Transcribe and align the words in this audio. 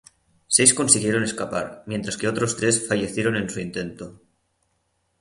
Seis 0.55 0.71
consiguieron 0.79 1.21
escapar, 1.29 1.67
mientras 1.91 2.17
que 2.17 2.27
otros 2.31 2.55
tres 2.57 2.87
fallecieron 2.87 3.35
en 3.35 3.47
su 3.51 3.59
intento. 3.67 4.05